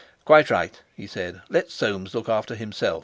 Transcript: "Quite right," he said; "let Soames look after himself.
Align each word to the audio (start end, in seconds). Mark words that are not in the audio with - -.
"Quite 0.25 0.49
right," 0.49 0.81
he 0.97 1.05
said; 1.05 1.41
"let 1.47 1.69
Soames 1.69 2.15
look 2.15 2.27
after 2.27 2.55
himself. 2.55 2.99